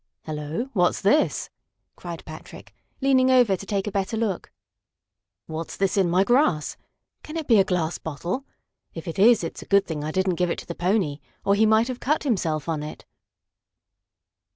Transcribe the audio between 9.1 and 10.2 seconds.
is it's a good thing I